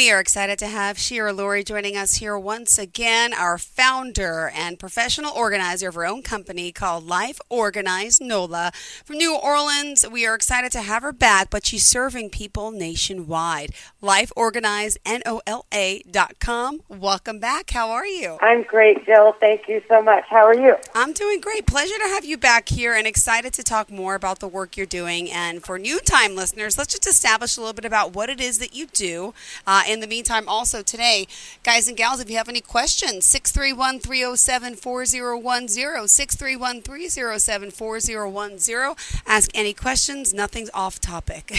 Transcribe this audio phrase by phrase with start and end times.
[0.00, 4.78] We are excited to have Shira Lurie joining us here once again, our founder and
[4.78, 8.72] professional organizer of her own company called Life Organized NOLA.
[9.04, 13.74] From New Orleans, we are excited to have her back, but she's serving people nationwide.
[14.00, 16.80] Life Organized, N-O-L-A dot com.
[16.88, 17.68] Welcome back.
[17.68, 18.38] How are you?
[18.40, 19.34] I'm great, Jill.
[19.38, 20.24] Thank you so much.
[20.30, 20.76] How are you?
[20.94, 21.66] I'm doing great.
[21.66, 24.86] Pleasure to have you back here and excited to talk more about the work you're
[24.86, 25.30] doing.
[25.30, 28.60] And for new time listeners, let's just establish a little bit about what it is
[28.60, 29.34] that you do.
[29.66, 31.26] Uh, in the meantime, also today,
[31.64, 38.94] guys and gals, if you have any questions, 631 307 4010, 631 307 4010.
[39.26, 40.32] Ask any questions.
[40.32, 41.48] Nothing's off topic.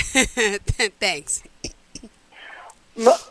[1.00, 1.44] Thanks.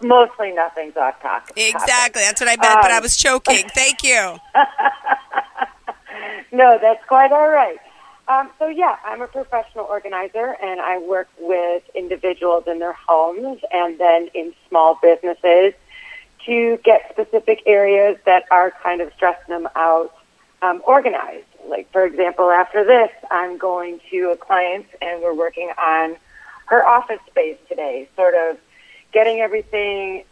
[0.03, 1.55] mostly nothing's off topic.
[1.57, 2.23] Exactly.
[2.23, 3.69] That's what I meant, um, but I um, was choking.
[3.75, 4.37] Thank you.
[6.53, 7.81] no, that's quite all right.
[8.31, 13.61] Um, so yeah, I'm a professional organizer, and I work with individuals in their homes
[13.73, 15.75] and then in small businesses
[16.47, 20.15] to get specific areas that are kind of stressing them out
[20.63, 21.47] um, organized.
[21.67, 26.17] Like for example, after this, I'm going to a client, and we're working on
[26.67, 28.59] her office space today, sort of
[29.13, 30.23] getting everything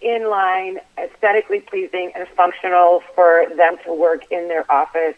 [0.00, 5.14] in line, aesthetically pleasing, and functional for them to work in their office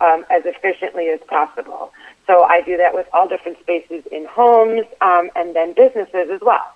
[0.00, 1.92] um, as efficiently as possible.
[2.26, 6.40] So I do that with all different spaces in homes um, and then businesses as
[6.40, 6.74] well.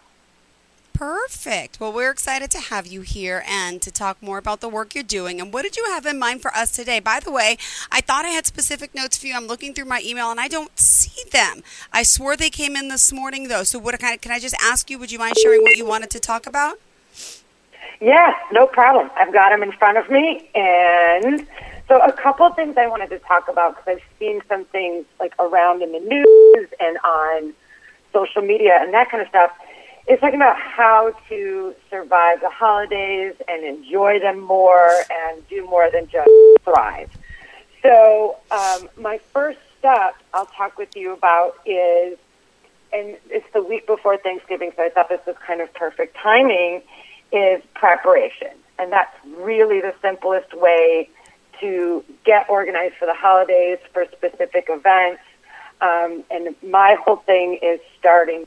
[1.00, 1.80] Perfect.
[1.80, 5.02] Well, we're excited to have you here and to talk more about the work you're
[5.02, 5.40] doing.
[5.40, 7.00] And what did you have in mind for us today?
[7.00, 7.56] By the way,
[7.90, 9.34] I thought I had specific notes for you.
[9.34, 11.62] I'm looking through my email and I don't see them.
[11.90, 13.62] I swore they came in this morning, though.
[13.62, 14.98] So, what can I, can I just ask you?
[14.98, 16.78] Would you mind sharing what you wanted to talk about?
[18.00, 19.10] Yeah, no problem.
[19.16, 21.46] I've got them in front of me, and
[21.90, 25.06] so a couple of things I wanted to talk about because I've seen some things
[25.18, 27.52] like around in the news and on
[28.12, 29.50] social media and that kind of stuff.
[30.06, 35.90] It's talking about how to survive the holidays and enjoy them more and do more
[35.90, 36.30] than just
[36.62, 37.10] thrive.
[37.82, 42.16] So um, my first step I'll talk with you about is,
[42.92, 46.82] and it's the week before Thanksgiving, so I thought this was kind of perfect timing,
[47.32, 48.52] is preparation.
[48.78, 51.10] And that's really the simplest way
[51.60, 55.22] to get organized for the holidays, for specific events.
[55.80, 58.46] Um, and my whole thing is starting.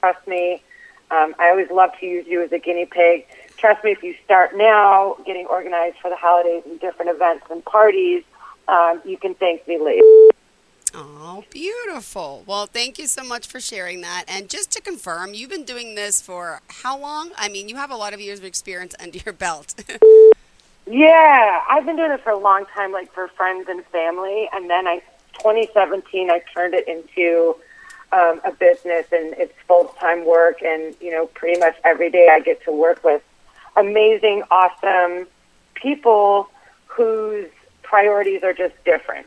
[0.00, 0.62] Trust me.
[1.10, 3.26] Um, I always love to use you as a guinea pig.
[3.56, 7.64] Trust me, if you start now getting organized for the holidays and different events and
[7.64, 8.22] parties,
[8.68, 10.02] um, you can thank me later.
[10.94, 12.44] Oh, beautiful.
[12.46, 14.24] Well, thank you so much for sharing that.
[14.26, 17.30] And just to confirm, you've been doing this for how long?
[17.36, 19.74] I mean, you have a lot of years of experience under your belt.
[20.90, 24.70] Yeah, I've been doing it for a long time, like for friends and family, and
[24.70, 25.02] then I,
[25.34, 27.56] 2017, I turned it into
[28.10, 32.28] um, a business, and it's full time work, and you know, pretty much every day
[32.30, 33.22] I get to work with
[33.76, 35.26] amazing, awesome
[35.74, 36.48] people
[36.86, 37.48] whose
[37.82, 39.26] priorities are just different.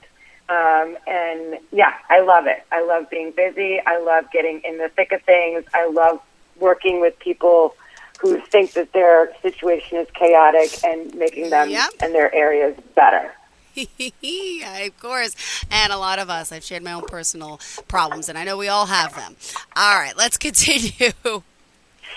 [0.50, 2.66] Um, and yeah, I love it.
[2.72, 3.80] I love being busy.
[3.86, 5.64] I love getting in the thick of things.
[5.74, 6.20] I love
[6.60, 7.76] working with people
[8.22, 11.90] who think that their situation is chaotic and making them yep.
[12.02, 13.34] and their areas better.
[13.76, 15.36] of course.
[15.72, 16.52] And a lot of us.
[16.52, 19.36] I've shared my own personal problems, and I know we all have them.
[19.76, 21.12] All right, let's continue.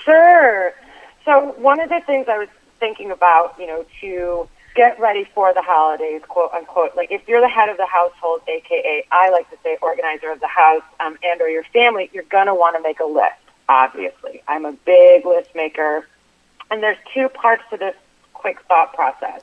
[0.04, 0.74] Sure.
[1.24, 2.48] So, one of the things I was
[2.80, 7.40] thinking about, you know, to get ready for the holidays, quote unquote, like if you're
[7.40, 11.16] the head of the household, aka I like to say organizer of the house, um,
[11.22, 14.42] and or your family, you're going to want to make a list obviously.
[14.48, 16.06] I'm a big list maker.
[16.70, 17.94] And there's two parts to this
[18.32, 19.42] quick thought process.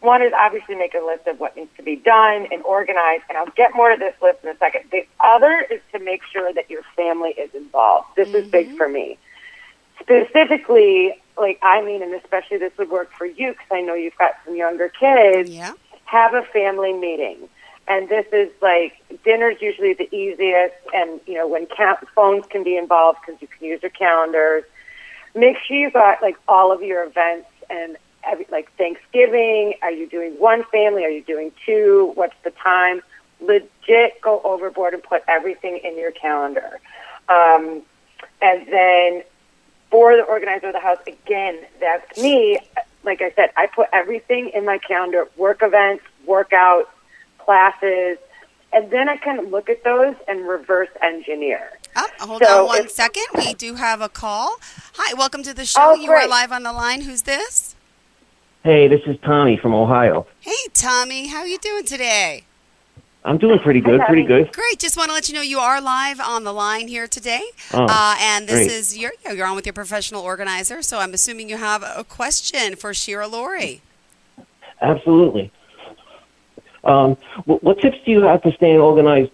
[0.00, 3.38] One is obviously make a list of what needs to be done and organized, and
[3.38, 4.86] I'll get more to this list in a second.
[4.90, 8.08] The other is to make sure that your family is involved.
[8.16, 8.36] This mm-hmm.
[8.38, 8.76] is big mm-hmm.
[8.78, 9.16] for me.
[10.00, 14.18] Specifically, like I mean, and especially this would work for you because I know you've
[14.18, 15.50] got some younger kids.
[15.50, 15.72] Yeah.
[16.06, 17.48] Have a family meeting
[17.88, 18.94] and this is like
[19.24, 23.48] dinner's usually the easiest and you know when ca- phones can be involved because you
[23.48, 24.64] can use your calendars.
[25.34, 29.74] Make sure you've got like all of your events and every, like thanksgiving.
[29.82, 31.04] Are you doing one family?
[31.04, 32.12] Are you doing two?
[32.14, 33.02] What's the time?
[33.40, 36.78] Legit go overboard and put everything in your calendar.
[37.28, 37.82] Um,
[38.40, 39.22] and then
[39.90, 42.58] for the organizer of the house again that's me.
[43.04, 46.86] Like i said i put everything in my calendar work events workouts
[47.44, 48.18] classes,
[48.72, 51.70] and then I can look at those and reverse engineer.
[51.94, 53.26] Oh, hold so on one second.
[53.36, 54.56] We do have a call.
[54.94, 55.80] Hi, welcome to the show.
[55.80, 57.02] Oh, you are live on the line.
[57.02, 57.74] Who's this?
[58.64, 60.26] Hey, this is Tommy from Ohio.
[60.40, 61.26] Hey, Tommy.
[61.26, 62.44] How are you doing today?
[63.24, 64.52] I'm doing pretty good, Hi, pretty good.
[64.52, 64.78] Great.
[64.78, 67.42] Just want to let you know you are live on the line here today.
[67.72, 68.70] Oh, uh, and this great.
[68.70, 70.82] is you're, you know, you're on with your professional organizer.
[70.82, 73.80] So I'm assuming you have a question for Shira Lurie.
[74.80, 75.52] Absolutely.
[76.84, 79.30] Um, what, what tips do you have for staying organized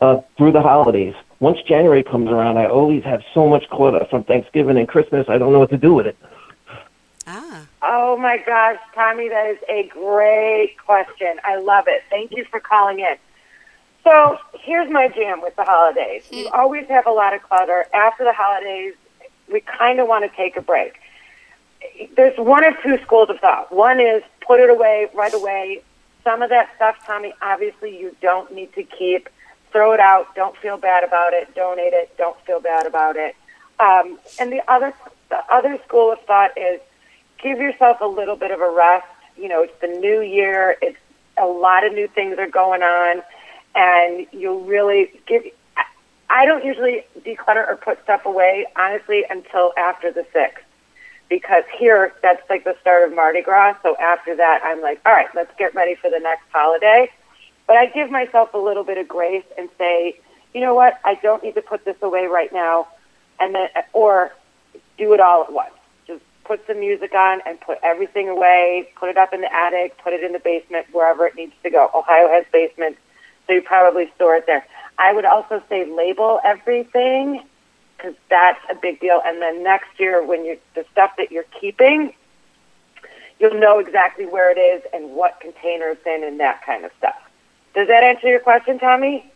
[0.00, 1.14] uh, through the holidays?
[1.40, 5.28] Once January comes around, I always have so much clutter from Thanksgiving and Christmas.
[5.28, 6.16] I don't know what to do with it.
[7.26, 7.66] Ah.
[7.82, 11.40] Oh my gosh, Tommy, that is a great question.
[11.44, 12.02] I love it.
[12.10, 13.16] Thank you for calling in.
[14.04, 16.24] So here's my jam with the holidays.
[16.30, 17.86] You always have a lot of clutter.
[17.94, 18.94] After the holidays,
[19.50, 21.00] we kind of want to take a break.
[22.16, 23.72] There's one of two schools of thought.
[23.72, 25.82] One is put it away right away.
[26.24, 29.28] Some of that stuff, Tommy, obviously you don't need to keep.
[29.72, 30.34] Throw it out.
[30.34, 31.54] Don't feel bad about it.
[31.54, 32.16] Donate it.
[32.18, 33.34] Don't feel bad about it.
[33.80, 34.92] Um, and the other,
[35.30, 36.80] the other school of thought is
[37.42, 39.06] give yourself a little bit of a rest.
[39.36, 40.76] You know, it's the new year.
[40.80, 40.98] It's
[41.36, 43.22] a lot of new things are going on,
[43.74, 45.44] and you'll really give.
[46.28, 50.64] I- don't usually declutter or put stuff away, honestly, until after the sixth,
[51.28, 53.76] because here that's like the start of Mardi Gras.
[53.82, 57.10] So after that, I'm like, all right, let's get ready for the next holiday.
[57.66, 60.18] But I give myself a little bit of grace and say,
[60.52, 62.88] you know what, I don't need to put this away right now,
[63.40, 64.32] and then or
[64.98, 65.72] do it all at once.
[66.06, 68.88] Just put some music on and put everything away.
[68.96, 69.96] Put it up in the attic.
[69.98, 71.90] Put it in the basement, wherever it needs to go.
[71.94, 72.98] Ohio has basements,
[73.46, 74.66] so you probably store it there.
[74.98, 77.42] I would also say label everything
[78.02, 79.20] because that's a big deal.
[79.24, 82.12] And then next year, when you the stuff that you're keeping,
[83.38, 86.90] you'll know exactly where it is and what container it's in and that kind of
[86.98, 87.16] stuff.
[87.74, 89.30] Does that answer your question, Tommy?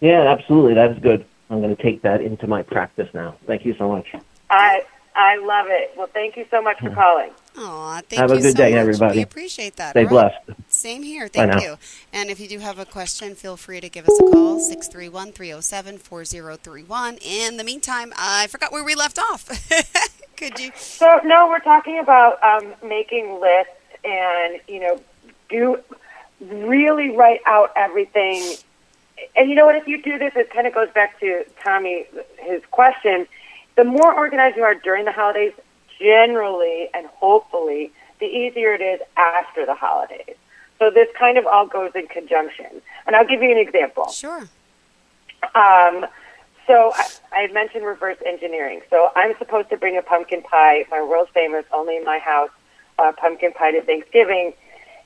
[0.00, 0.74] Yeah, absolutely.
[0.74, 1.24] That's good.
[1.50, 3.36] I'm going to take that into my practice now.
[3.46, 4.14] Thank you so much.
[4.50, 4.84] I
[5.16, 5.92] I love it.
[5.96, 7.30] Well, thank you so much for calling.
[7.56, 8.80] Aw, thank Have a good so day, much.
[8.80, 9.16] everybody.
[9.18, 9.92] We appreciate that.
[9.92, 10.32] Stay All right.
[10.46, 10.60] blessed.
[10.68, 11.24] Same here.
[11.24, 11.60] Bye Thank now.
[11.62, 11.76] you.
[12.12, 15.32] And if you do have a question, feel free to give us a call, 631
[15.32, 17.16] 307 4031.
[17.22, 19.48] In the meantime, I forgot where we left off.
[20.36, 20.70] Could you?
[20.76, 23.72] So no, we're talking about um, making lists
[24.04, 25.00] and you know
[25.48, 25.78] do
[26.40, 28.56] really write out everything.
[29.34, 29.76] And you know what?
[29.76, 32.04] If you do this, it kind of goes back to Tommy
[32.38, 33.26] his question.
[33.76, 35.52] The more organized you are during the holidays,
[35.98, 40.36] generally and hopefully, the easier it is after the holidays.
[40.78, 42.82] So this kind of all goes in conjunction.
[43.06, 44.08] And I'll give you an example.
[44.08, 44.48] Sure.
[45.54, 46.06] Um,
[46.66, 48.80] so I, I mentioned reverse engineering.
[48.90, 52.50] So I'm supposed to bring a pumpkin pie, my world famous, only in my house,
[52.98, 54.52] uh, pumpkin pie to Thanksgiving.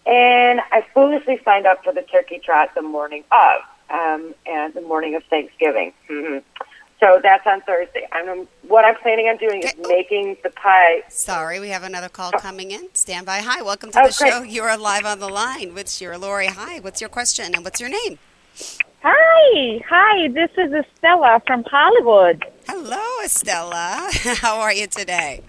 [0.06, 4.80] And I foolishly signed up for the turkey trot the morning of, um, and the
[4.80, 5.92] morning of Thanksgiving.
[6.08, 6.38] hmm
[7.00, 8.06] So that's on Thursday.
[8.12, 11.02] I'm, what I'm planning on doing is making the pie.
[11.08, 12.88] Sorry, we have another call coming in.
[12.92, 13.38] Stand by.
[13.38, 14.30] Hi, welcome to Oh, the great.
[14.32, 14.42] show.
[14.42, 16.48] You are live on the line with Shira Lurie.
[16.48, 18.18] Hi, what's your question and what's your name?
[19.02, 20.28] Hi, hi.
[20.28, 22.44] This is Estella from Hollywood.
[22.68, 24.10] Hello, Estella.
[24.42, 25.40] How are you today?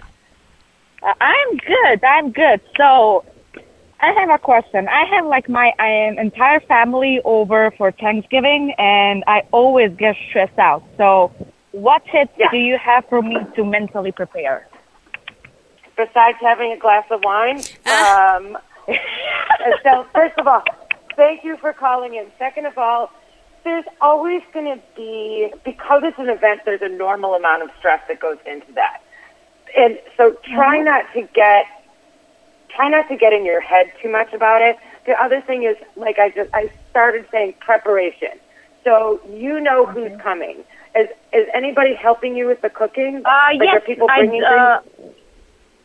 [1.03, 2.03] Uh, I'm good.
[2.06, 2.62] I'm good.
[2.77, 3.25] So,
[4.01, 4.88] I have a question.
[4.88, 10.57] I have like my um, entire family over for Thanksgiving, and I always get stressed
[10.57, 10.83] out.
[10.98, 11.31] So,
[11.71, 12.48] what tips Yeah.
[12.51, 14.68] do you have for me to mentally prepare?
[15.95, 18.57] Besides having a glass of wine, um,
[19.84, 20.63] so first of all,
[21.15, 22.25] thank you for calling in.
[22.39, 23.12] Second of all,
[23.63, 26.62] there's always going to be because it's an event.
[26.65, 29.03] There's a normal amount of stress that goes into that,
[29.77, 31.65] and so try not to get
[32.75, 34.78] try not to get in your head too much about it.
[35.06, 38.40] The other thing is, like I just I started saying, preparation.
[38.84, 40.63] So you know who's coming.
[40.96, 43.22] Is is anybody helping you with the cooking?
[43.25, 45.13] Uh, like yes, are people I, bringing uh, things?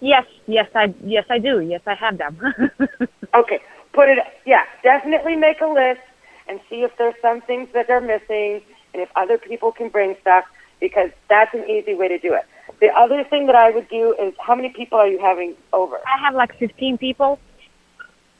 [0.01, 1.61] yes, yes, I, yes, I do.
[1.61, 2.71] Yes, I have them.
[3.35, 3.61] Okay,
[3.93, 4.19] put it.
[4.47, 6.01] Yeah, definitely make a list
[6.49, 8.63] and see if there's some things that are missing,
[8.95, 10.47] and if other people can bring stuff,
[10.81, 12.47] because that's an easy way to do it.
[12.81, 15.99] The other thing that I would do is, how many people are you having over?
[16.07, 17.39] I have like 15 people.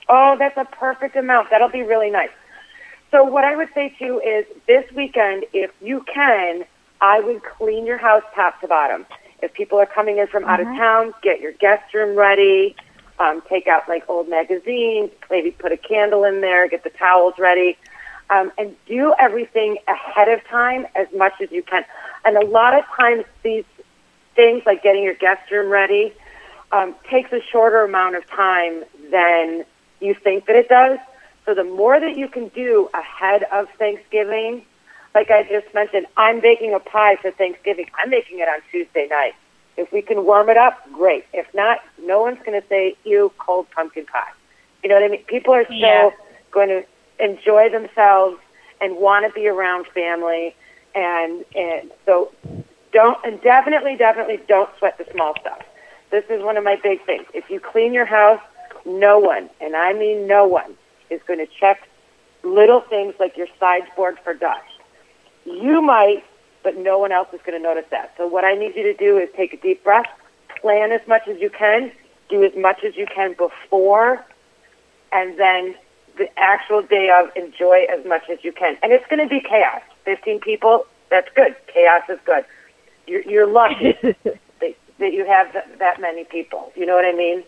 [0.09, 1.51] Oh, that's a perfect amount.
[1.51, 2.31] That'll be really nice.
[3.11, 6.65] So what I would say too is this weekend, if you can,
[7.01, 9.07] I would clean your house top to bottom.
[9.43, 12.75] If people are coming in from out of town, get your guest room ready.
[13.19, 17.35] Um, take out like old magazines, maybe put a candle in there, get the towels
[17.39, 17.79] ready,
[18.29, 21.85] um, and do everything ahead of time as much as you can.
[22.27, 23.65] And a lot of times these
[24.37, 26.13] things like getting your guest room ready
[26.73, 29.65] um, takes a shorter amount of time than
[30.01, 30.99] you think that it does.
[31.45, 34.63] So the more that you can do ahead of Thanksgiving,
[35.15, 37.87] like I just mentioned, I'm baking a pie for Thanksgiving.
[37.99, 39.35] I'm making it on Tuesday night.
[39.77, 41.25] If we can warm it up, great.
[41.33, 44.33] If not, no one's going to say, ew, cold pumpkin pie.
[44.83, 45.25] You know what I mean?
[45.25, 46.11] People are still Yeah.
[46.51, 46.85] going to
[47.19, 48.39] enjoy themselves
[48.81, 50.55] and want to be around family.
[50.95, 52.33] And, and so
[52.97, 55.61] don't, and definitely, definitely don't sweat the small stuff.
[56.11, 57.27] This is one of my big things.
[57.35, 58.41] If you clean your house,
[58.87, 60.75] no one, and I mean no one,
[61.11, 61.87] is going to check
[62.43, 64.63] little things like your sideboard for dust.
[65.45, 66.25] You might,
[66.63, 68.15] but no one else is going to notice that.
[68.17, 70.09] So what I need you to do is take a deep breath,
[70.63, 71.93] plan as much as you can,
[72.31, 74.25] do as much as you can before,
[75.13, 75.75] and then
[76.17, 78.79] the actual day of enjoy as much as you can.
[78.83, 79.83] And it's going to be chaos.
[80.07, 81.55] 15 people, that's good.
[81.67, 82.47] Chaos is good.
[83.07, 86.73] You're, you're lucky that, that you have that, that many people.
[86.77, 87.45] You know what I mean?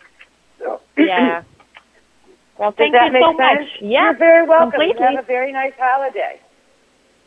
[0.59, 1.43] So, Yeah.
[2.59, 3.39] Well, thank that you so sense?
[3.39, 3.69] much.
[3.81, 4.71] Yeah, You're very welcome.
[4.73, 5.03] completely.
[5.03, 6.41] Have a very nice holiday.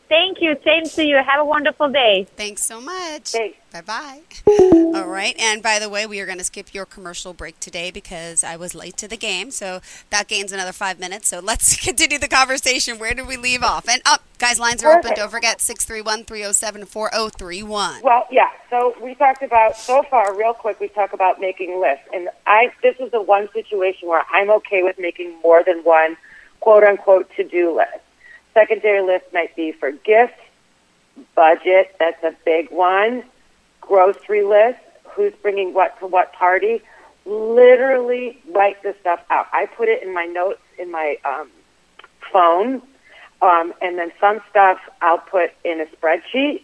[0.09, 0.57] Thank you.
[0.65, 1.15] Same to you.
[1.25, 2.27] Have a wonderful day.
[2.35, 3.29] Thanks so much.
[3.29, 3.57] Thanks.
[3.71, 4.19] Bye bye.
[4.93, 5.33] All right.
[5.39, 8.57] And by the way, we are going to skip your commercial break today because I
[8.57, 9.51] was late to the game.
[9.51, 11.29] So that gains another five minutes.
[11.29, 12.99] So let's continue the conversation.
[12.99, 13.87] Where did we leave off?
[13.87, 15.13] And up, guys, lines are open.
[15.15, 18.01] Don't forget 631 307 4031.
[18.01, 18.49] Well, yeah.
[18.69, 20.79] So we talked about so far, real quick.
[20.79, 24.81] We talk about making lists, and I this is the one situation where I'm okay
[24.81, 26.17] with making more than one
[26.59, 28.03] quote unquote to do list.
[28.53, 30.41] Secondary list might be for gifts,
[31.35, 31.95] budget.
[31.99, 33.23] That's a big one.
[33.79, 34.79] Grocery list.
[35.15, 36.81] Who's bringing what to what party?
[37.25, 39.45] Literally write this stuff out.
[39.53, 41.51] I put it in my notes in my um,
[42.33, 42.81] phone,
[43.41, 46.61] um, and then some stuff I'll put in a spreadsheet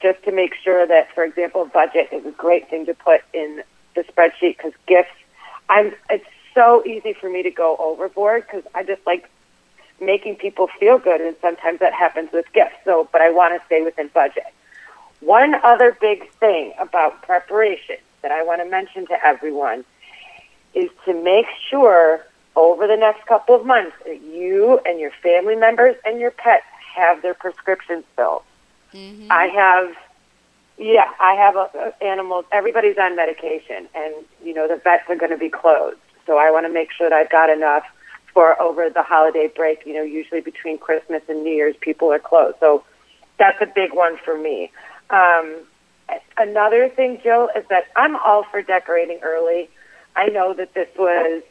[0.00, 3.62] just to make sure that, for example, budget is a great thing to put in
[3.94, 5.10] the spreadsheet because gifts.
[5.68, 5.94] I'm.
[6.10, 9.28] It's so easy for me to go overboard because I just like
[10.00, 12.76] making people feel good, and sometimes that happens with gifts.
[12.84, 14.46] So, but I want to stay within budget.
[15.20, 19.84] One other big thing about preparation that I want to mention to everyone
[20.74, 22.24] is to make sure
[22.56, 26.64] over the next couple of months that you and your family members and your pets
[26.94, 28.42] have their prescriptions filled.
[29.30, 29.96] I have,
[30.76, 32.44] yeah, I have uh, uh, animals.
[32.52, 35.98] Everybody's on medication, and you know the vets are going to be closed.
[36.26, 37.84] So I want to make sure that I've got enough
[38.34, 39.86] for over the holiday break.
[39.86, 42.58] You know, usually between Christmas and New Year's, people are closed.
[42.60, 42.84] So
[43.38, 44.70] that's a big one for me.
[45.08, 45.56] Um,
[46.36, 49.70] another thing, Jill, is that I'm all for decorating early.
[50.14, 51.42] I know that this was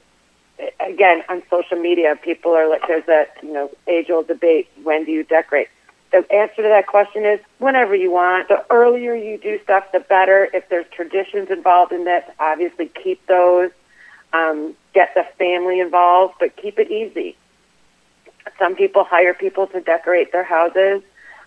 [0.80, 2.16] again on social media.
[2.22, 5.68] People are like, there's that you know age old debate: when do you decorate?
[6.12, 8.50] The answer to that question is whenever you want.
[8.50, 10.50] The earlier you do stuff, the better.
[10.54, 13.72] If there's traditions involved in this, obviously keep those.
[14.34, 17.36] Um, get the family involved, but keep it easy.
[18.58, 21.02] Some people hire people to decorate their houses.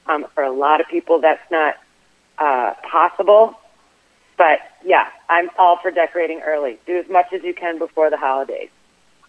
[0.06, 1.76] Um, for a lot of people, that's not
[2.38, 3.58] uh, possible.
[4.36, 6.78] But yeah, I'm all for decorating early.
[6.86, 8.68] Do as much as you can before the holidays.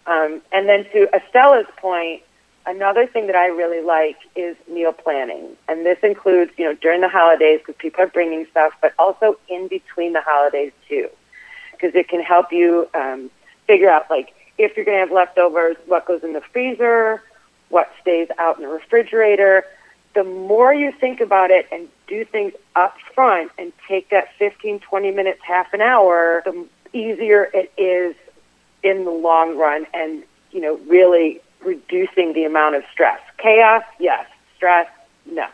[0.06, 2.22] Um, and then to Estella's point,
[2.66, 5.56] another thing that I really like is meal planning.
[5.68, 9.38] And this includes, you know, during the holidays because people are bringing stuff, but also
[9.48, 11.08] in between the holidays too.
[11.72, 13.30] Because it can help you um,
[13.66, 17.22] figure out, like, if you're going to have leftovers, what goes in the freezer,
[17.68, 19.64] what stays out in the refrigerator.
[20.14, 24.80] The more you think about it and do things up front and take that 15,
[24.80, 28.16] 20 minutes, half an hour, the easier it is
[28.82, 33.20] in the long run and, you know, really reducing the amount of stress.
[33.38, 34.26] Chaos, yes.
[34.56, 34.88] Stress,
[35.26, 35.46] no.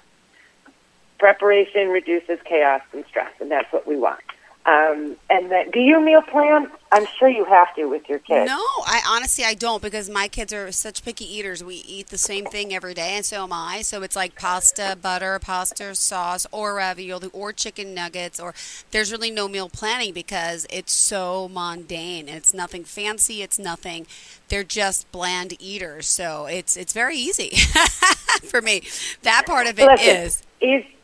[1.18, 4.20] Preparation reduces chaos and stress, and that's what we want.
[4.64, 6.70] Um, and then, do you meal plan?
[6.92, 8.48] I'm sure you have to with your kids.
[8.48, 11.64] No, I honestly I don't because my kids are such picky eaters.
[11.64, 13.82] We eat the same thing every day, and so am I.
[13.82, 18.54] So it's like pasta, butter, pasta sauce, or ravioli, or chicken nuggets, or
[18.92, 22.28] there's really no meal planning because it's so mundane.
[22.28, 23.42] It's nothing fancy.
[23.42, 24.06] It's nothing.
[24.48, 26.06] They're just bland eaters.
[26.06, 27.56] So it's it's very easy
[28.44, 28.82] for me.
[29.22, 30.42] That part of it Listen, is.
[30.60, 30.94] Easy,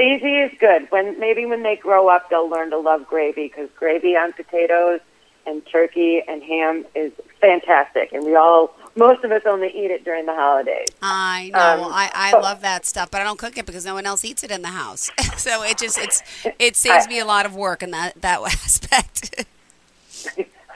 [0.00, 0.86] easy is good.
[0.90, 5.00] When maybe when they grow up, they'll learn to love gravy because gravy on potatoes
[5.46, 10.04] and turkey and ham is fantastic, and we all most of us only eat it
[10.04, 10.88] during the holidays.
[11.00, 11.84] I know.
[11.84, 14.24] Um, I, I love that stuff, but I don't cook it because no one else
[14.24, 15.10] eats it in the house.
[15.36, 16.22] so it just it's
[16.58, 19.46] it saves me a lot of work in that that aspect.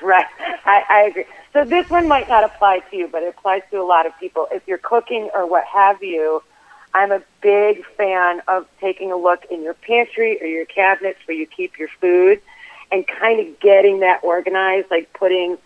[0.02, 0.26] Right.
[0.64, 1.24] I, I agree.
[1.52, 4.12] So this one might not apply to you, but it applies to a lot of
[4.18, 4.48] people.
[4.50, 6.42] If you're cooking or what have you,
[6.94, 11.36] I'm a big fan of taking a look in your pantry or your cabinets where
[11.36, 12.40] you keep your food
[12.90, 15.56] and kind of getting that organized, like putting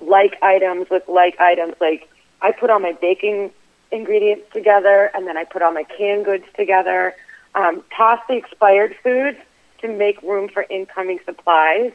[0.00, 1.74] like items with like items.
[1.80, 2.08] Like
[2.40, 3.50] I put all my baking
[3.90, 7.14] ingredients together and then I put all my canned goods together.
[7.54, 9.38] Um, toss the expired foods
[9.80, 11.92] to make room for incoming supplies.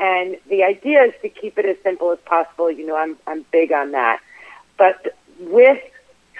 [0.00, 2.70] And the idea is to keep it as simple as possible.
[2.70, 4.20] You know, I'm I'm big on that.
[4.76, 5.80] But with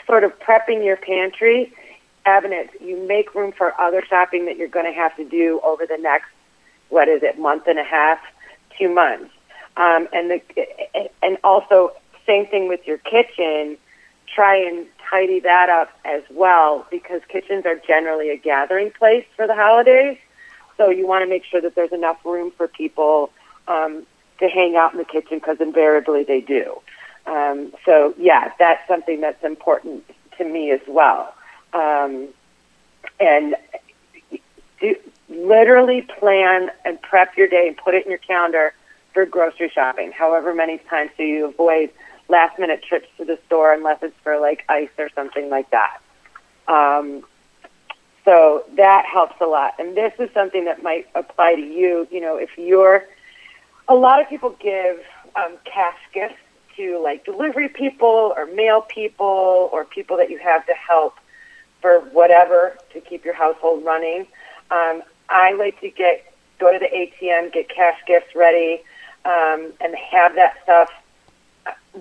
[0.06, 1.72] sort of prepping your pantry,
[2.26, 5.86] evidence you make room for other shopping that you're going to have to do over
[5.86, 6.28] the next,
[6.88, 8.18] what is it, month and a half,
[8.78, 9.30] two months.
[9.76, 11.92] Um, and the, and also
[12.26, 13.76] same thing with your kitchen.
[14.34, 19.46] Try and tidy that up as well because kitchens are generally a gathering place for
[19.46, 20.18] the holidays.
[20.76, 23.30] So you want to make sure that there's enough room for people
[23.68, 24.06] um,
[24.40, 26.80] to hang out in the kitchen because invariably they do.
[27.26, 30.04] Um, so yeah, that's something that's important
[30.38, 31.34] to me as well.
[31.74, 32.28] Um,
[33.20, 33.56] and
[34.80, 34.96] do,
[35.28, 38.72] literally plan and prep your day and put it in your calendar
[39.12, 40.12] for grocery shopping.
[40.12, 41.90] However many times do you avoid
[42.28, 46.00] last minute trips to the store unless it's for like ice or something like that.
[46.68, 47.24] Um,
[48.24, 49.74] so that helps a lot.
[49.78, 52.08] And this is something that might apply to you.
[52.10, 53.04] You know, if you're,
[53.88, 55.00] a lot of people give
[55.36, 56.36] um, cash gifts
[56.76, 61.14] to like delivery people or mail people or people that you have to help
[61.84, 64.22] for whatever to keep your household running.
[64.70, 68.80] Um, I like to get go to the ATM, get cash gifts ready,
[69.26, 70.90] um, and have that stuff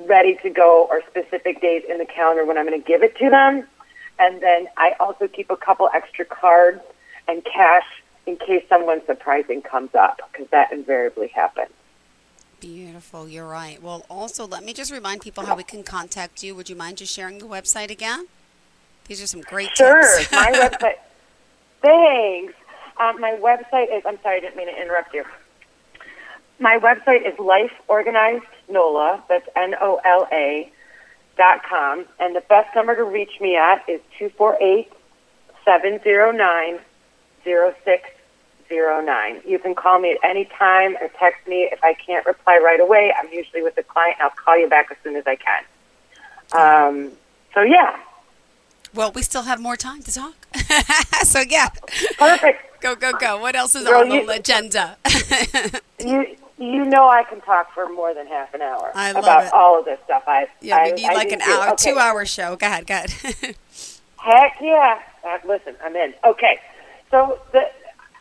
[0.07, 3.17] ready to go or specific days in the calendar when I'm going to give it
[3.17, 3.67] to them.
[4.19, 6.81] And then I also keep a couple extra cards
[7.27, 7.83] and cash
[8.25, 11.73] in case someone surprising comes up because that invariably happens.
[12.61, 13.27] Beautiful.
[13.27, 13.83] You're right.
[13.83, 16.55] Well, also, let me just remind people how we can contact you.
[16.55, 18.27] Would you mind just sharing the website again?
[19.07, 20.01] These are some great sure.
[20.17, 20.31] tips.
[20.31, 20.95] my website.
[21.81, 22.53] Thanks.
[22.97, 24.03] Um, my website is.
[24.05, 25.25] I'm sorry, I didn't mean to interrupt you.
[26.59, 29.23] My website is Life Organized Nola.
[29.27, 30.71] That's N O L A
[31.37, 34.91] dot com, and the best number to reach me at is two four eight
[35.65, 36.79] seven zero nine
[37.43, 38.09] zero six
[38.69, 39.41] zero nine.
[39.45, 41.67] You can call me at any time or text me.
[41.71, 44.17] If I can't reply right away, I'm usually with the client.
[44.21, 45.63] I'll call you back as soon as I can.
[46.53, 47.11] Um,
[47.53, 47.97] so yeah,
[48.93, 50.35] Well, we still have more time to talk.
[51.23, 51.69] so, yeah.
[52.17, 52.81] perfect.
[52.81, 53.37] Go, go, go.
[53.39, 54.97] What else is on the agenda?
[55.99, 59.53] You you know I can talk for more than half an hour I about it.
[59.53, 60.23] all of this stuff.
[60.27, 61.91] I yeah, I, we need I like do an hour, Okay.
[61.91, 62.55] two hour show.
[62.57, 63.11] Go ahead, go ahead.
[64.17, 64.99] Heck yeah!
[65.23, 66.13] Uh, listen, I'm in.
[66.25, 66.59] Okay,
[67.09, 67.69] so the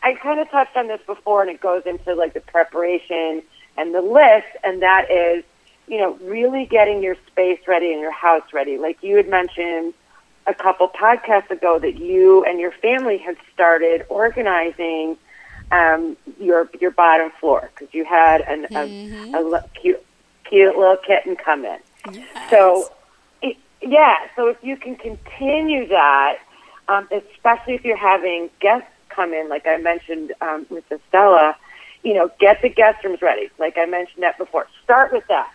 [0.01, 3.43] I kind of touched on this before, and it goes into like the preparation
[3.77, 5.43] and the list, and that is,
[5.87, 8.77] you know, really getting your space ready and your house ready.
[8.77, 9.93] Like you had mentioned
[10.45, 15.17] a couple podcasts ago that you and your family had started organizing
[15.71, 20.05] um, your your bottom floor because you had an, a, a li- cute
[20.43, 21.79] cute little kitten come in.
[22.49, 22.91] So,
[23.41, 26.37] it, yeah, so if you can continue that,
[26.87, 31.55] um, especially if you're having guests come in, like I mentioned um, with Estella,
[32.03, 33.49] you know, get the guest rooms ready.
[33.57, 34.67] Like I mentioned that before.
[34.83, 35.51] Start with that.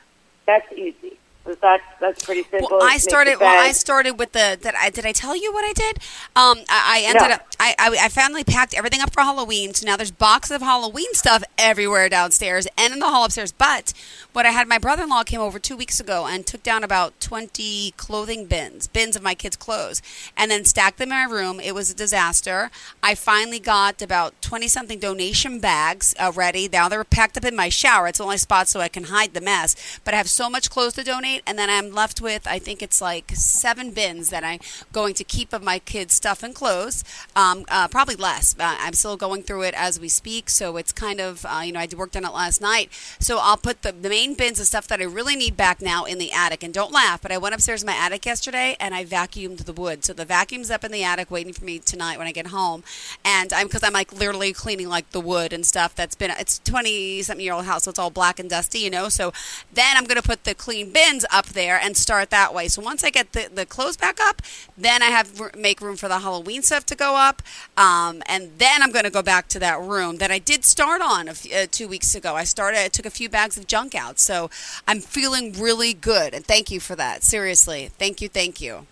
[0.47, 1.19] That's easy.
[1.57, 2.79] That's that's pretty simple.
[2.79, 3.39] Well, I started.
[3.41, 4.59] Well, I started with the.
[4.61, 5.99] Did I did I tell you what I did?
[6.37, 7.35] Um, I, I ended No.
[7.35, 7.43] up.
[7.61, 9.75] I, I I finally packed everything up for Halloween.
[9.75, 13.53] So now there's boxes of Halloween stuff everywhere downstairs and in the hall upstairs.
[13.53, 13.93] But
[14.33, 17.93] what I had, my brother-in-law came over two weeks ago and took down about 20
[17.97, 20.03] clothing bins, bins of my kids' clothes,
[20.37, 21.61] and then stacked them in my room.
[21.61, 22.71] It was a disaster.
[23.03, 26.69] I finally got about 20 something donation bags uh, ready.
[26.73, 28.07] Now they're packed up in my shower.
[28.09, 29.99] It's the only spot so I can hide the mess.
[30.05, 32.83] But I have so much clothes to donate, and then I'm left with I think
[32.83, 34.61] it's like seven bins that I'm
[34.93, 37.05] going to keep of my kids' stuff and clothes.
[37.37, 38.55] Um, uh, probably less.
[38.59, 41.81] I'm still going through it as we speak, so it's kind of uh, you know
[41.81, 42.91] I worked on it last night.
[43.19, 46.05] So I'll put the, the main bins of stuff that I really need back now
[46.05, 46.63] in the attic.
[46.63, 49.73] And don't laugh, but I went upstairs in my attic yesterday and I vacuumed the
[49.73, 50.05] wood.
[50.05, 52.85] So the vacuum's up in the attic waiting for me tonight when I get home.
[53.25, 56.59] And I'm because I'm like literally cleaning like the wood and stuff that's been it's
[56.61, 59.09] 20 something year old house, so it's all black and dusty, you know.
[59.09, 59.33] So
[59.73, 62.69] then I'm gonna put the clean bins up there and start that way.
[62.69, 64.43] So once I get the, the clothes back up,
[64.77, 67.43] then I have make room for the Halloween stuff to go up,
[67.77, 71.29] um, and then I'm gonna go back to that room that I did start on
[71.29, 72.35] a f- uh, two weeks ago.
[72.35, 74.51] I started, I took a few bags of junk out, so
[74.87, 76.35] I'm feeling really good.
[76.35, 77.23] And thank you for that.
[77.23, 78.87] Seriously, thank you, thank you.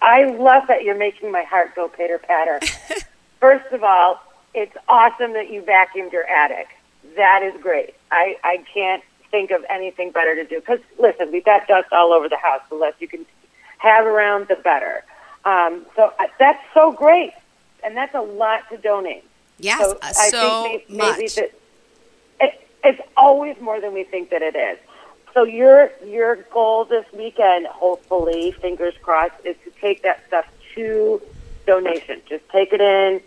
[0.00, 2.60] I love that you're making my heart go pitter patter.
[3.40, 4.20] First of all,
[4.54, 6.68] it's awesome that you vacuumed your attic.
[7.16, 7.94] That is great.
[8.10, 10.60] I, I can't think of anything better to do.
[10.60, 12.60] Because, listen, we've got dust all over the house.
[12.68, 13.26] The less you can
[13.78, 15.04] have around, the better.
[15.44, 17.32] Um, so uh, that's so great.
[17.84, 19.24] And that's a lot to donate.
[19.58, 21.34] Yes, So uh, I so think may- maybe much.
[21.36, 21.52] that
[22.40, 24.78] it, it's always more than we think that it is.
[25.34, 31.20] So your your goal this weekend, hopefully, fingers crossed, is to take that stuff to
[31.66, 32.20] donation.
[32.28, 33.20] Just take it in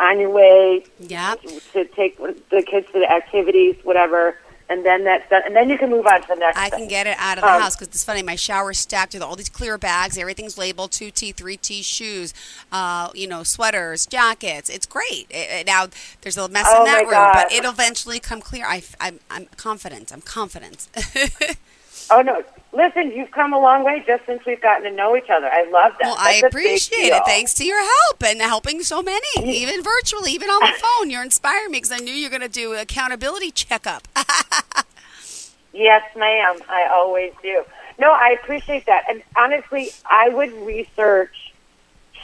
[0.00, 1.34] on your way yeah.
[1.72, 4.38] to take the kids to the activities, whatever.
[4.70, 6.56] And then that's done, and then you can move on to the next.
[6.58, 6.80] I thing.
[6.80, 8.22] can get it out of the Um, house because it's funny.
[8.22, 10.18] My shower's stacked with all these clear bags.
[10.18, 12.34] Everything's labeled two T, three T shoes,
[12.72, 14.68] uh, you know, sweaters, jackets.
[14.70, 15.26] It's great.
[15.30, 15.88] It, it- now
[16.22, 18.66] there's a little mess Oh in that room, but it'll eventually come clear.
[18.66, 20.12] I, am I'm confident.
[20.12, 20.88] I'm confident.
[22.10, 22.42] Oh no!
[22.78, 25.48] Listen, you've come a long way just since we've gotten to know each other.
[25.50, 26.06] I love that.
[26.06, 27.22] well, I That's big appreciate it.
[27.26, 29.46] Thanks to your help and helping so many, mm.
[29.46, 31.10] even virtually, even on the phone.
[31.10, 34.06] You're inspiring me because I knew you were going to do accountability checkup.
[35.78, 36.58] Yes, ma'am.
[36.68, 37.64] I always do.
[38.00, 39.04] No, I appreciate that.
[39.08, 41.47] And honestly, I would research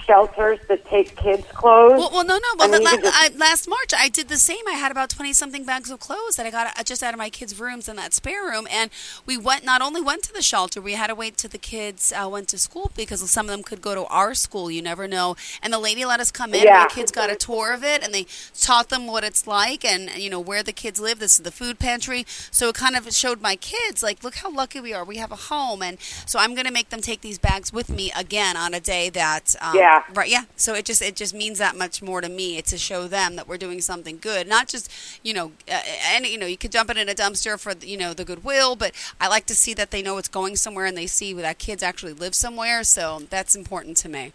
[0.07, 1.99] shelters that take kids' clothes.
[1.99, 2.49] Well, well, no, no.
[2.59, 4.67] Well, la- just- I, last March I did the same.
[4.69, 7.31] I had about twenty something bags of clothes that I got just out of my
[7.31, 8.91] kids' rooms in that spare room, and
[9.27, 9.65] we went.
[9.65, 12.49] Not only went to the shelter, we had to wait till the kids uh, went
[12.49, 14.71] to school because some of them could go to our school.
[14.71, 15.37] You never know.
[15.63, 16.63] And the lady let us come in.
[16.65, 16.83] Yeah.
[16.83, 18.27] And the kids got a tour of it, and they
[18.61, 21.19] taught them what it's like, and you know where the kids live.
[21.19, 24.51] This is the food pantry, so it kind of showed my kids like, look how
[24.51, 25.05] lucky we are.
[25.05, 27.89] We have a home, and so I'm going to make them take these bags with
[27.89, 29.55] me again on a day that.
[29.61, 29.94] Um, Yeah.
[30.13, 30.29] Right.
[30.29, 30.45] Yeah.
[30.57, 32.59] So it just it just means that much more to me.
[32.59, 34.91] It's to show them that we're doing something good, not just
[35.23, 37.97] you know, uh, and you know, you could dump it in a dumpster for you
[37.97, 40.97] know the goodwill, but I like to see that they know it's going somewhere and
[40.97, 42.85] they see that kids actually live somewhere.
[42.85, 44.33] So that's important to me.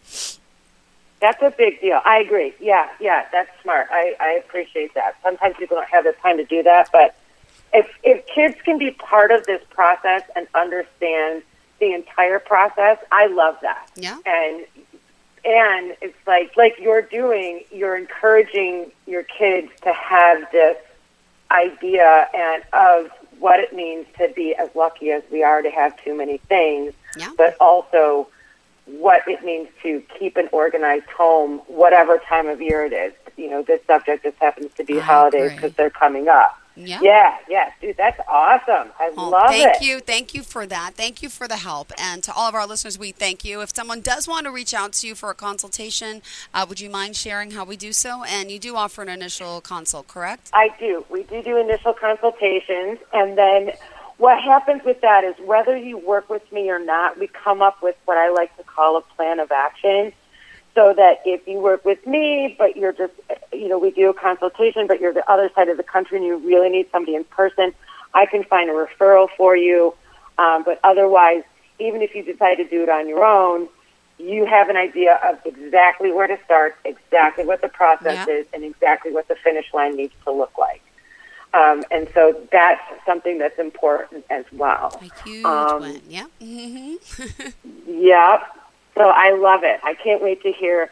[1.22, 2.00] That's a big deal.
[2.06, 2.54] I agree.
[2.60, 3.88] Yeah, yeah, that's smart.
[3.92, 5.18] I, I appreciate that.
[5.22, 7.16] Sometimes people don't have the time to do that, but
[7.74, 11.44] if if kids can be part of this process and understand
[11.80, 13.90] the entire process, I love that.
[13.96, 14.18] Yeah.
[14.26, 14.66] And
[15.46, 20.78] and it's like like you're doing, you're encouraging your kids to have this
[21.52, 25.96] idea and of what it means to be as lucky as we are to have
[26.04, 27.30] too many things, Yeah.
[27.38, 28.28] but also
[28.86, 33.14] what it means to keep an organized home, whatever time of year it is.
[33.38, 36.60] You know, this subject just happens to be I holidays because they're coming up.
[36.88, 37.00] Yeah.
[37.02, 38.90] Yeah, yeah, dude, that's awesome.
[39.00, 39.74] I Well, love thank it.
[39.74, 40.00] Thank you.
[40.00, 40.96] Thank you for that.
[40.96, 41.92] Thank you for the help.
[41.98, 43.62] And to all of our listeners, we thank you.
[43.62, 46.22] If someone does want to reach out to you for a consultation,
[46.54, 48.24] uh, would you mind sharing how we do so?
[48.24, 50.50] And you do offer an initial consult, correct?
[50.54, 51.06] I do.
[51.10, 53.72] We do do initial consultations, and then
[54.18, 57.82] what happens with that is whether you work with me or not, we come up
[57.82, 60.12] with what I like to call a plan of action.
[60.80, 63.12] So that if you work with me, but you're just,
[63.52, 66.26] you know, we do a consultation, but you're the other side of the country and
[66.26, 67.74] you really need somebody in person,
[68.14, 69.94] I can find a referral for you.
[70.38, 71.44] Um, but otherwise,
[71.80, 73.68] even if you decide to do it on your own,
[74.20, 78.34] you have an idea of exactly where to start, exactly what the process Yeah.
[78.34, 80.82] is, and exactly what the finish line needs to look like.
[81.54, 84.98] Um, and so that's something that's important as well.
[85.02, 86.02] A huge Um, win.
[86.08, 86.26] Yeah.
[86.40, 86.96] hmm
[87.86, 88.42] Yep.
[88.98, 89.80] So I love it.
[89.84, 90.90] I can't wait to hear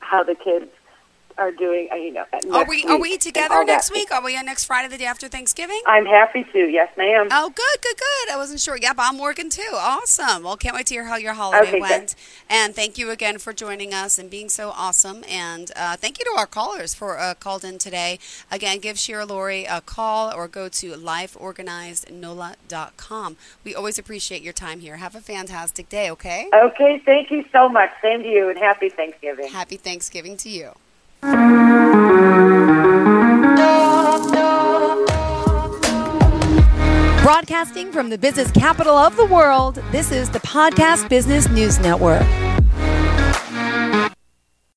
[0.00, 0.70] how the kids
[1.38, 1.88] are doing.
[1.92, 3.94] uh, You know, Are we are we together next that.
[3.94, 4.10] week?
[4.12, 5.80] Are we on next Friday, the day after Thanksgiving?
[5.86, 6.58] I'm happy to.
[6.68, 7.28] Yes, ma'am.
[7.30, 8.30] Oh, good, good, good.
[8.32, 8.76] I wasn't sure.
[8.76, 9.62] Yep, I'm working too.
[9.74, 10.42] Awesome.
[10.44, 11.80] Well, can't wait to hear how your holiday Okay, good.
[11.80, 12.14] went.
[12.48, 15.24] And thank you again for joining us and being so awesome.
[15.28, 18.18] And uh, thank you to our callers for uh, called in today.
[18.50, 23.36] Again, give Shira Lurie a call or go to lifeorganizednola.com.
[23.64, 24.96] We always appreciate your time here.
[24.96, 26.48] Have a fantastic day, okay?
[26.54, 27.00] Okay.
[27.04, 27.90] Thank you so much.
[28.02, 29.48] Same to you, and happy Thanksgiving.
[29.48, 30.72] Happy Thanksgiving to you.
[37.22, 42.22] Broadcasting from the business capital of the world, this is the Podcast Business News Network.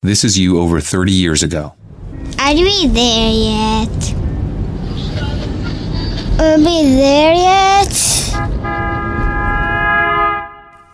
[0.01, 1.73] This is you over 30 years ago.
[2.39, 4.13] Are we there yet?
[6.39, 7.95] Are we there yet?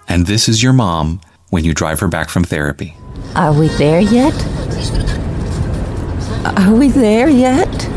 [0.07, 2.97] And this is your mom when you drive her back from therapy.
[3.35, 4.33] Are we there yet?
[6.45, 7.89] Are we there yet?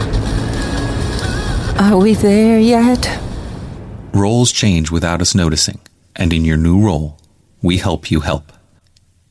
[1.78, 3.20] Are we there yet?
[4.14, 5.78] Roles change without us noticing,
[6.16, 7.18] and in your new role,
[7.60, 8.50] we help you help.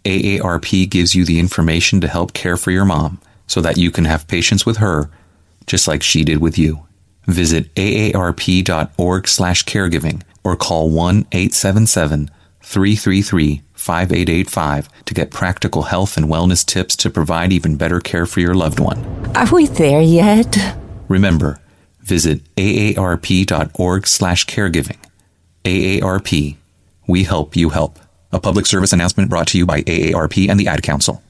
[0.06, 4.06] AARP gives you the information to help care for your mom so that you can
[4.06, 5.10] have patience with her
[5.66, 6.86] just like she did with you.
[7.26, 10.92] Visit aarp.org/caregiving or call
[12.68, 18.54] 1-877-333-5885 to get practical health and wellness tips to provide even better care for your
[18.54, 19.04] loved one.
[19.36, 20.58] Are we there yet?
[21.08, 21.60] Remember,
[22.02, 24.98] visit aarp.org/caregiving.
[25.66, 26.56] AARP,
[27.08, 28.00] we help you help.
[28.32, 31.24] A public service announcement brought to you by AARP and the Ad Council.